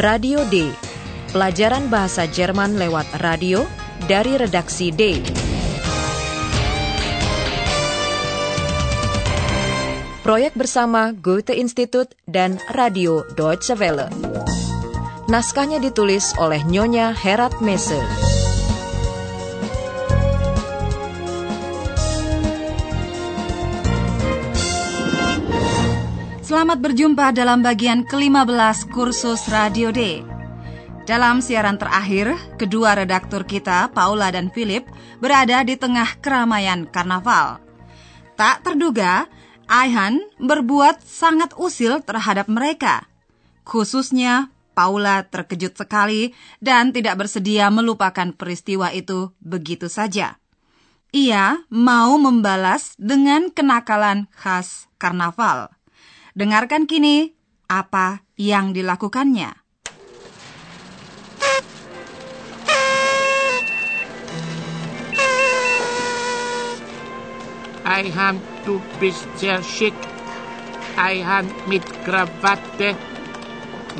[0.00, 0.72] Radio D.
[1.36, 3.60] Pelajaran bahasa Jerman lewat radio
[4.08, 5.20] dari redaksi D.
[10.24, 14.08] Proyek bersama Goethe Institut dan Radio Deutsche Welle.
[15.28, 18.31] Naskahnya ditulis oleh Nyonya Herat Messe.
[26.52, 30.20] Selamat berjumpa dalam bagian ke-15 kursus Radio D.
[31.08, 34.84] Dalam siaran terakhir, kedua redaktur kita, Paula dan Philip,
[35.16, 37.56] berada di tengah keramaian karnaval.
[38.36, 39.32] Tak terduga,
[39.64, 43.08] Aihan berbuat sangat usil terhadap mereka.
[43.64, 50.36] Khususnya, Paula terkejut sekali dan tidak bersedia melupakan peristiwa itu begitu saja.
[51.16, 55.72] Ia mau membalas dengan kenakalan khas karnaval.
[56.32, 57.28] Dengarkan kini
[57.68, 59.52] apa yang dilakukannya.
[67.84, 69.92] Eihan, du bist sehr schick.
[70.96, 72.96] Eihan mit Krawatte.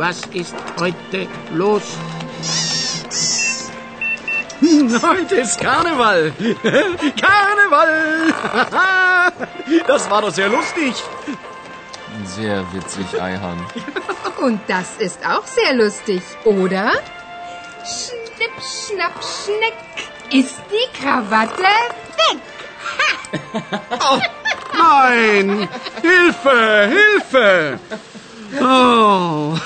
[0.01, 1.85] Was ist heute los?
[5.03, 6.33] Heute ist Karneval.
[7.21, 8.33] Karneval.
[9.87, 10.95] Das war doch sehr lustig.
[12.25, 13.59] Sehr witzig, Eihan.
[14.41, 16.93] Und das ist auch sehr lustig, oder?
[17.85, 19.75] Schnipp, schnapp, schneck
[20.33, 22.41] ist die Krawatte weg.
[23.91, 24.21] Oh,
[24.77, 25.69] nein!
[26.03, 26.91] Hilfe!
[26.91, 27.79] Hilfe!
[28.61, 29.57] Oh.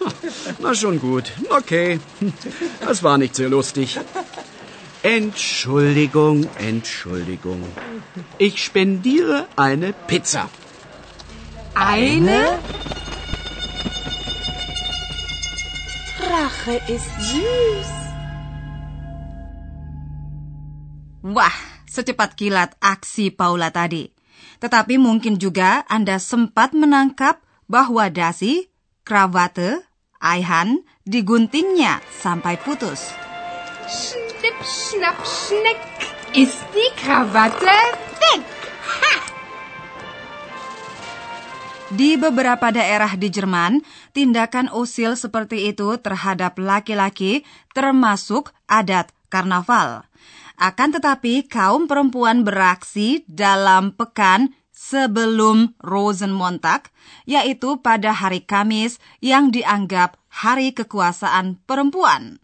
[0.58, 1.32] Na schon gut.
[1.48, 2.00] Okay.
[2.80, 3.98] Das war nicht sehr lustig.
[5.02, 7.64] Entschuldigung, Entschuldigung.
[8.38, 10.48] Ich spendiere eine Pizza.
[11.74, 12.58] Eine?
[16.20, 17.90] Rache ist süß.
[21.20, 24.10] Wah, secepat kilat aksi Paula tadi.
[24.60, 28.68] Tetapi mungkin juga Anda sempat menangkap bahwa dasi,
[29.04, 29.84] krawate,
[30.20, 33.08] Aihan diguntingnya sampai putus.
[33.88, 35.80] Schnipp, schnapp, schneck
[36.36, 37.64] ist die Krawatte
[38.20, 38.44] weg.
[39.00, 39.39] Ha!
[41.90, 43.82] Di beberapa daerah di Jerman,
[44.14, 47.42] tindakan usil seperti itu terhadap laki-laki
[47.74, 50.06] termasuk adat karnaval.
[50.54, 56.94] Akan tetapi, kaum perempuan beraksi dalam pekan sebelum Rosenmontag,
[57.26, 62.38] yaitu pada hari Kamis yang dianggap hari kekuasaan perempuan.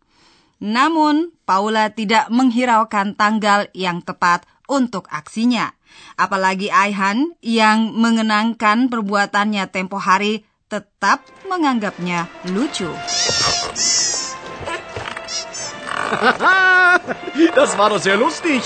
[0.58, 5.75] Namun, Paula tidak menghiraukan tanggal yang tepat untuk aksinya.
[6.16, 12.88] Apalagi Aihan yang mengenangkan perbuatannya tempo hari tetap menganggapnya lucu.
[17.54, 18.62] Das war doch sehr lustig.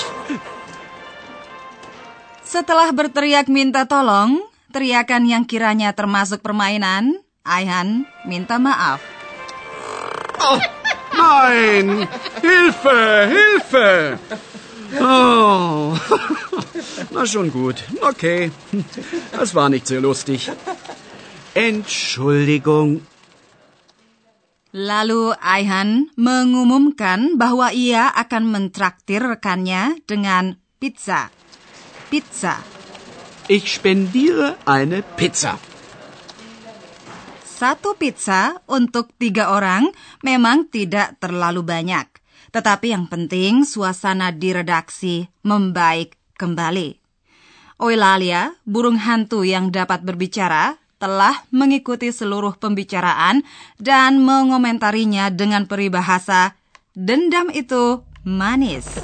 [2.44, 4.42] Setelah berteriak minta tolong,
[4.74, 9.00] teriakan yang kiranya termasuk permainan, Aihan minta maaf.
[10.40, 10.60] Oh,
[11.14, 12.10] nein!
[12.42, 13.00] Hilfe!
[13.30, 13.90] Hilfe!
[14.98, 15.94] Oh.
[17.14, 17.84] Na schon gut.
[18.02, 18.50] Okay.
[19.30, 20.50] Das war nicht sehr lustig.
[21.54, 23.06] Entschuldigung.
[24.70, 31.34] Lalu Aihan mengumumkan bahwa ia akan mentraktir rekannya dengan pizza.
[32.06, 32.62] Pizza.
[33.50, 35.58] Ich spendiere eine Pizza.
[37.42, 39.90] Satu pizza untuk tiga orang
[40.22, 42.19] memang tidak terlalu banyak.
[42.50, 46.98] Tetapi yang penting suasana di redaksi membaik kembali.
[47.80, 53.40] Oilalia, burung hantu yang dapat berbicara, telah mengikuti seluruh pembicaraan
[53.80, 56.52] dan mengomentarinya dengan peribahasa
[56.92, 59.00] dendam itu manis.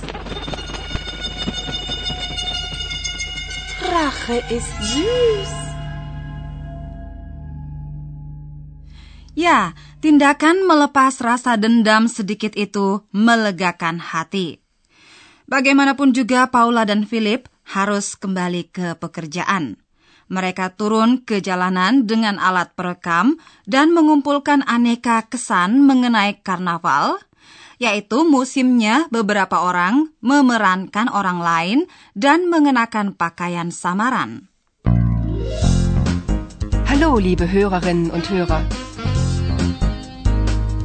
[3.81, 5.66] Rache ist süß.
[9.37, 14.65] Ya, tindakan melepas rasa dendam sedikit itu melegakan hati.
[15.45, 19.77] Bagaimanapun juga Paula dan Philip harus kembali ke pekerjaan.
[20.33, 23.37] Mereka turun ke jalanan dengan alat perekam
[23.69, 27.21] dan mengumpulkan aneka kesan mengenai karnaval,
[27.77, 31.79] yaitu musimnya beberapa orang memerankan orang lain
[32.17, 34.49] dan mengenakan pakaian samaran.
[36.89, 38.65] Hallo, liebe Hörerinnen und Hörer.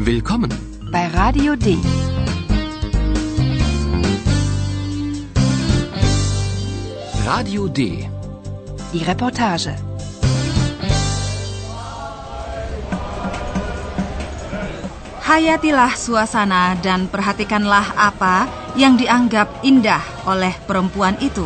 [0.02, 0.50] Willkommen.
[0.90, 1.78] bei Radio D.
[7.22, 8.10] Radio D.
[8.92, 9.78] Die Reportage.
[15.22, 21.46] Hayatilah suasana dan perhatikanlah apa yang dianggap indah oleh perempuan itu.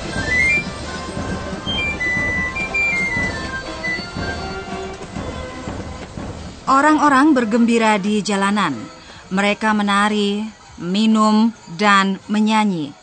[6.71, 8.71] Orang-orang bergembira di jalanan.
[9.27, 10.39] Mereka menari,
[10.79, 12.95] minum, dan menyanyi.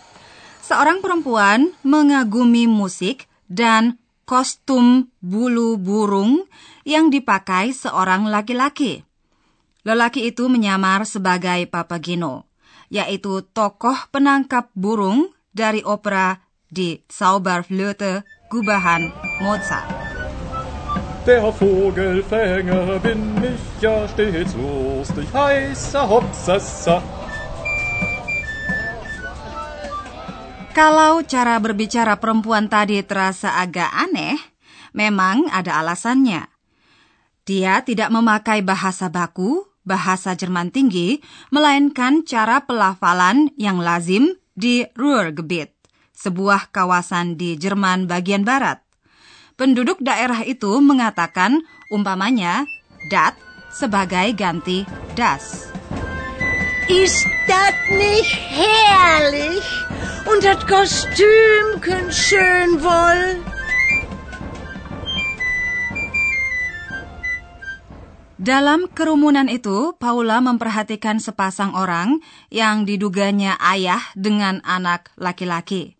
[0.64, 6.48] Seorang perempuan mengagumi musik dan kostum bulu burung
[6.88, 9.04] yang dipakai seorang laki-laki.
[9.84, 12.48] Lelaki itu menyamar sebagai Papageno,
[12.88, 16.40] yaitu tokoh penangkap burung dari opera
[16.72, 19.12] di Zauberflöte Gubahan
[19.44, 19.97] Mozart.
[21.28, 26.08] Der Vogelfänger bin ich ja stets lustig, heißer.
[30.72, 34.40] Kalau cara berbicara perempuan tadi terasa agak aneh,
[34.96, 36.48] memang ada alasannya.
[37.44, 41.20] Dia tidak memakai bahasa baku, bahasa Jerman tinggi,
[41.52, 45.76] melainkan cara pelafalan yang lazim di Ruhrgebiet,
[46.16, 48.87] sebuah kawasan di Jerman bagian barat.
[49.58, 52.62] Penduduk daerah itu mengatakan umpamanya
[53.10, 53.34] dat
[53.74, 54.86] sebagai ganti
[55.18, 55.74] das.
[56.86, 59.66] Ist das nicht herrlich?
[60.30, 63.42] Und das Kostümchen schön wohl?
[68.38, 72.22] Dalam kerumunan itu, Paula memperhatikan sepasang orang
[72.54, 75.98] yang diduganya ayah dengan anak laki-laki.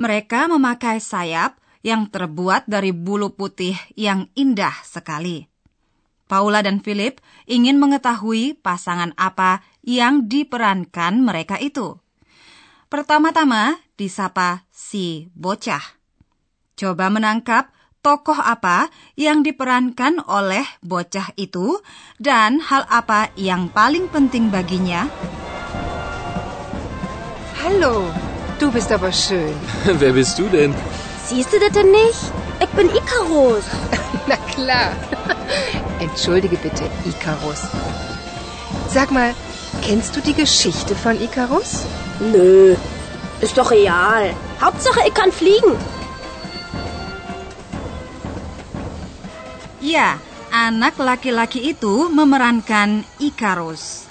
[0.00, 5.46] Mereka memakai sayap yang terbuat dari bulu putih yang indah sekali.
[6.28, 11.96] Paula dan Philip ingin mengetahui pasangan apa yang diperankan mereka itu.
[12.92, 15.82] Pertama-tama disapa si bocah.
[16.76, 17.72] Coba menangkap
[18.04, 21.80] tokoh apa yang diperankan oleh bocah itu
[22.20, 25.08] dan hal apa yang paling penting baginya?
[27.58, 28.08] Hallo,
[28.56, 29.52] du bist aber schön.
[30.00, 30.72] Wer bist du denn?
[31.28, 32.32] Siehst du das denn nicht?
[32.58, 33.64] Ich bin Icarus.
[34.26, 34.96] Na klar.
[36.00, 37.68] Entschuldige bitte, Icarus.
[38.88, 39.34] Sag mal,
[39.84, 41.84] kennst du die Geschichte von Icarus?
[42.18, 42.76] Nö,
[43.42, 44.32] ist doch real.
[44.58, 45.76] Hauptsache, ich kann fliegen.
[49.84, 50.16] Ya,
[50.50, 54.08] anak laki-laki itu memerankan Ikarus.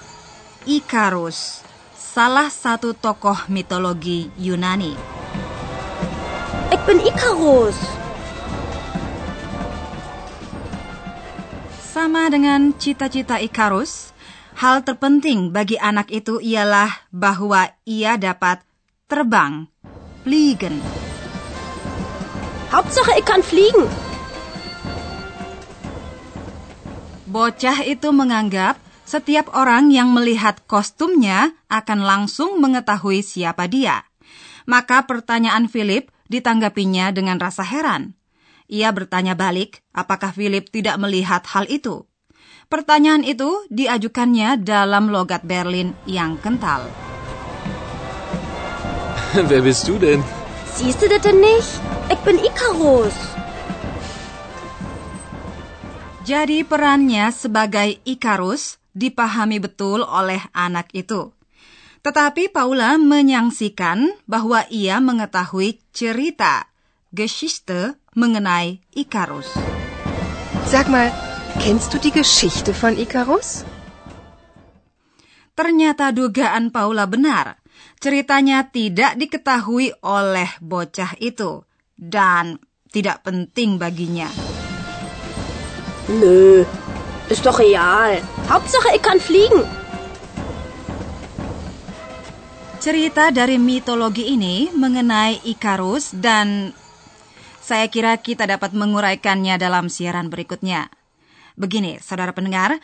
[0.69, 1.65] Ikarus,
[1.97, 5.16] salah satu tokoh mitologi Yunani.
[6.67, 7.79] Ich bin Icarus.
[11.79, 14.11] Sama dengan cita-cita Ikarus,
[14.59, 18.59] hal terpenting bagi anak itu ialah bahwa ia dapat
[19.07, 19.71] terbang,
[20.27, 20.83] fliegen.
[22.67, 23.87] Hauptsache, ich kann fliegen.
[27.31, 28.75] Bocah itu menganggap
[29.07, 34.03] setiap orang yang melihat kostumnya akan langsung mengetahui siapa dia.
[34.67, 38.15] Maka pertanyaan Philip ditanggapinya dengan rasa heran.
[38.67, 42.03] Ia bertanya balik apakah Philip tidak melihat hal itu.
[42.67, 46.91] Pertanyaan itu diajukannya dalam logat Berlin yang kental.
[49.49, 50.19] Wer bist du denn?
[50.75, 51.79] Siehst du das denn nicht?
[52.11, 53.15] Ich bin Icarus.
[56.27, 61.36] Jadi perannya sebagai Ikarus dipahami betul oleh anak itu.
[62.01, 66.69] Tetapi Paula menyangsikan bahwa ia mengetahui cerita,
[67.09, 69.49] Geschichte mengenai Ikarus.
[70.67, 71.09] Sag mal,
[71.63, 73.63] kennst du die Geschichte von Icarus?
[75.57, 77.57] Ternyata dugaan Paula benar.
[77.97, 81.65] Ceritanya tidak diketahui oleh bocah itu
[81.97, 82.61] dan
[82.93, 84.29] tidak penting baginya.
[86.07, 86.61] Nö,
[87.27, 88.21] ist doch real.
[88.47, 89.65] Hauptsache, ich kann fliegen.
[92.87, 96.71] Cerita dari mitologi ini mengenai Ikarus dan
[97.59, 100.87] saya kira kita dapat menguraikannya dalam siaran berikutnya.
[101.59, 102.79] Begini, saudara pendengar,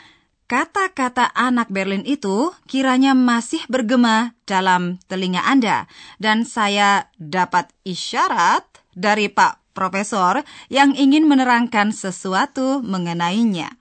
[0.51, 5.87] kata-kata anak Berlin itu kiranya masih bergema dalam telinga Anda
[6.19, 13.71] dan saya dapat isyarat dari Pak Profesor yang ingin menerangkan sesuatu mengenainya.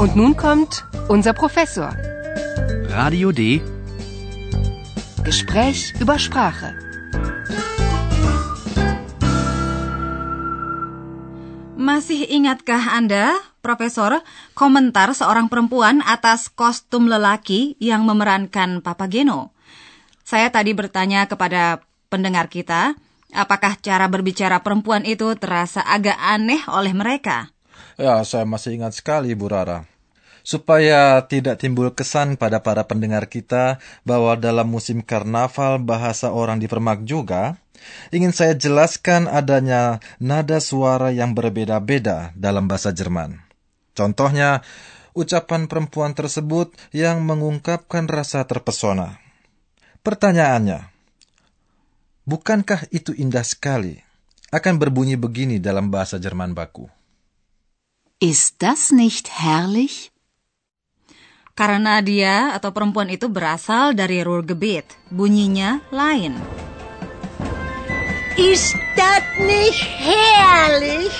[0.00, 0.80] Und nun kommt
[1.12, 1.92] unser Professor.
[2.88, 3.60] Radio D.
[5.22, 6.74] Gespräch über Sprache.
[11.78, 14.26] Masih ingatkah Anda, Profesor,
[14.58, 19.54] komentar seorang perempuan atas kostum lelaki yang memerankan Papageno?
[20.26, 22.98] Saya tadi bertanya kepada pendengar kita,
[23.30, 27.54] apakah cara berbicara perempuan itu terasa agak aneh oleh mereka?
[27.94, 29.91] Ya, saya masih ingat sekali, Bu Rara.
[30.42, 37.06] Supaya tidak timbul kesan pada para pendengar kita bahwa dalam musim karnaval bahasa orang dipermak
[37.06, 37.62] juga,
[38.10, 43.38] ingin saya jelaskan adanya nada suara yang berbeda-beda dalam bahasa Jerman.
[43.94, 44.66] Contohnya,
[45.12, 49.20] ucapan perempuan tersebut yang mengungkapkan rasa terpesona.
[50.02, 50.90] Pertanyaannya,
[52.26, 54.00] bukankah itu indah sekali?
[54.52, 56.84] Akan berbunyi begini dalam bahasa Jerman baku.
[58.20, 60.11] Ist das nicht herrlich?
[61.52, 66.40] Karena dia atau perempuan itu berasal dari Ruhrgebiet, bunyinya lain.
[68.40, 71.12] Ist das nicht herrlich?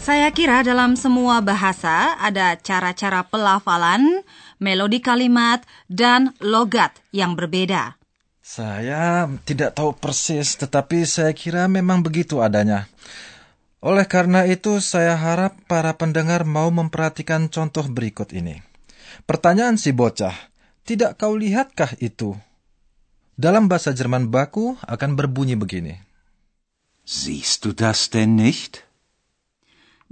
[0.00, 4.26] Saya kira dalam semua bahasa ada cara-cara pelafalan,
[4.58, 7.94] melodi kalimat, dan logat yang berbeda.
[8.42, 12.90] Saya tidak tahu persis, tetapi saya kira memang begitu adanya.
[13.80, 18.60] Oleh karena itu, saya harap para pendengar mau memperhatikan contoh berikut ini.
[19.24, 20.36] Pertanyaan si bocah,
[20.84, 22.36] tidak kau lihatkah itu?
[23.40, 25.96] Dalam bahasa Jerman baku akan berbunyi begini.
[27.08, 28.84] Siehst du das denn nicht?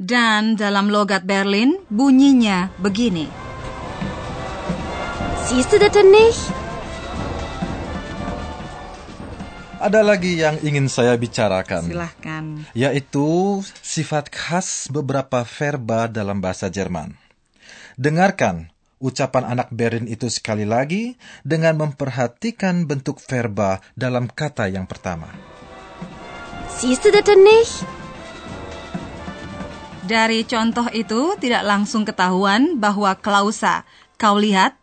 [0.01, 3.29] Dan dalam logat Berlin bunyinya begini.
[5.45, 6.58] Siehst du das denn nicht?
[9.79, 11.87] Ada lagi yang ingin saya bicarakan.
[11.87, 12.45] Silahkan.
[12.75, 17.15] Yaitu sifat khas beberapa verba dalam bahasa Jerman.
[17.95, 21.15] Dengarkan ucapan anak Berin itu sekali lagi
[21.47, 25.31] dengan memperhatikan bentuk verba dalam kata yang pertama.
[26.75, 27.87] Siehst du das denn nicht?
[30.11, 33.87] Dari contoh itu tidak langsung ketahuan bahwa klausa
[34.19, 34.75] kau lihat,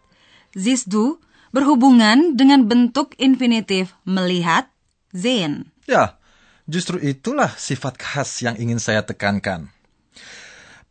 [0.55, 1.19] zisdu
[1.51, 4.71] berhubungan dengan bentuk infinitif melihat,
[5.15, 5.71] sehen.
[5.87, 6.19] Ya,
[6.67, 9.71] justru itulah sifat khas yang ingin saya tekankan.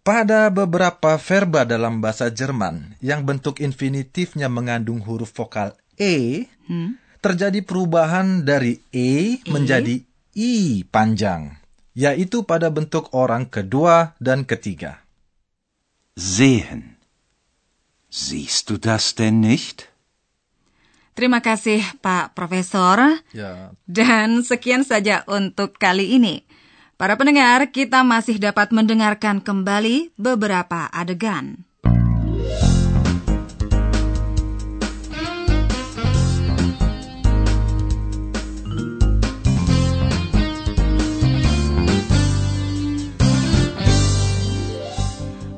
[0.05, 6.97] Pada beberapa verba dalam bahasa Jerman yang bentuk infinitifnya mengandung huruf vokal e, Hmm?
[7.21, 10.01] terjadi perubahan dari e, menjadi
[10.37, 11.57] i panjang,
[11.93, 15.05] yaitu pada bentuk orang kedua dan ketiga.
[16.17, 16.97] Sehen.
[18.09, 19.94] Siehst du das denn nicht?
[21.15, 23.23] Terima kasih Pak Profesor.
[23.31, 26.43] Ya, Dan sekian saja untuk kali ini.
[26.99, 31.63] Para pendengar, kita masih dapat mendengarkan kembali beberapa adegan.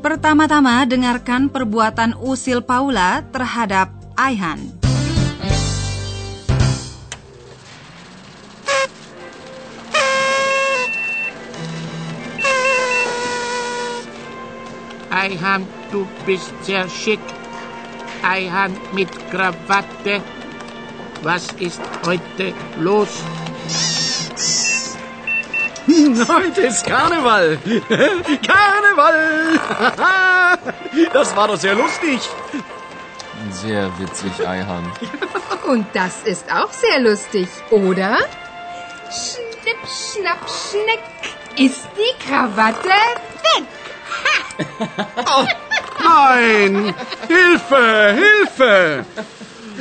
[0.04, 4.86] Pertama-tama dengarkan perbuatan usil Paula terhadap Aihan.
[15.26, 17.18] Eihan, du bist sehr schick.
[18.23, 20.23] Eihan mit Krawatte.
[21.23, 23.09] Was ist heute los?
[26.28, 27.59] Heute ist Karneval.
[28.50, 29.61] Karneval.
[31.12, 32.21] Das war doch sehr lustig.
[33.50, 34.92] Sehr witzig, Eihan.
[35.66, 38.18] Und das ist auch sehr lustig, oder?
[39.11, 41.04] Schnipp, schnapp, schneck.
[41.56, 42.90] Ist die Krawatte
[44.58, 44.68] weg?
[46.04, 46.94] Nein!
[47.28, 48.16] Hilfe!
[48.22, 49.04] Hilfe!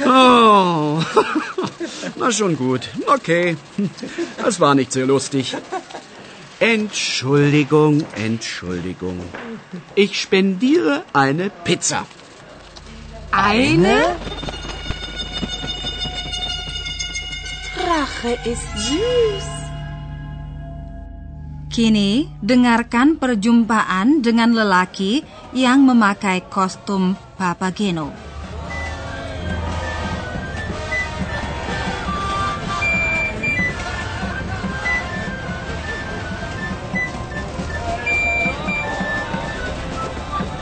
[0.05, 1.01] Oh.
[2.15, 2.89] Na schon gut.
[3.08, 3.58] Okay.
[4.44, 5.55] Das war nicht sehr lustig.
[6.60, 9.20] Entschuldigung, Entschuldigung.
[9.94, 12.05] Ich spendiere eine Pizza.
[13.32, 14.15] Eine?
[17.88, 19.65] Rache ist süß.
[21.75, 28.25] Kini, dengarkan perjumpaan dengan lelaki yang memakai kostum Papageno.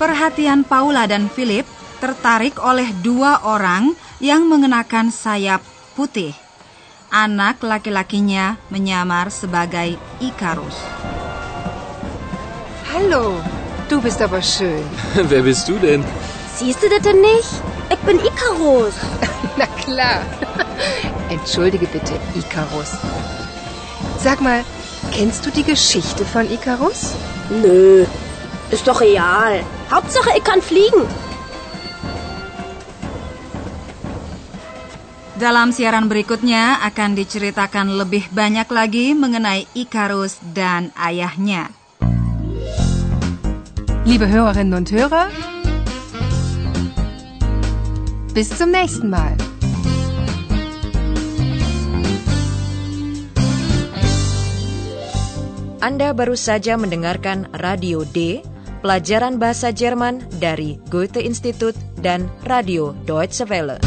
[0.00, 1.68] Perhatian Paula dan Philip
[2.00, 5.60] tertarik oleh dua orang yang mengenakan sayap
[5.92, 6.32] putih.
[7.12, 10.72] Anak laki-lakinya menyamar sebagai Ikarus.
[12.88, 13.44] Hallo,
[13.92, 14.80] du bist aber schön.
[15.28, 16.00] Wer bist du denn?
[16.56, 17.60] Siehst du das denn nicht?
[17.92, 18.96] Ich bin Ikarus.
[19.60, 20.24] Na klar.
[21.28, 22.96] Entschuldige bitte, Ikarus.
[24.16, 24.64] Sag mal,
[25.12, 27.12] kennst du die Geschichte von Ikarus?
[27.52, 28.08] Nö,
[28.72, 29.60] ist doch real.
[29.90, 31.02] Hauptsache, ich kann fliegen.
[35.34, 41.74] Dalam siaran berikutnya akan diceritakan lebih banyak lagi mengenai Ikarus dan ayahnya.
[44.06, 45.26] Liebe Hörerinnen und Hörer,
[48.30, 49.34] bis zum nächsten Mal.
[55.82, 58.44] Anda baru saja mendengarkan Radio D
[58.80, 63.80] pelajaran bahasa Jerman dari Goethe Institut dan Radio Deutsche Welle.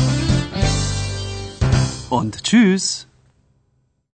[2.14, 3.12] Und tschüss.